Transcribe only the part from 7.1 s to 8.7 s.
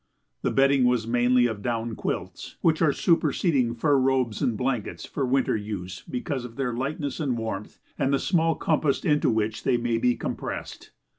and warmth and the small